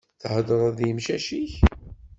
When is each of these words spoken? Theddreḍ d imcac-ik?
Theddreḍ 0.21 0.71
d 0.77 0.79
imcac-ik? 0.89 1.53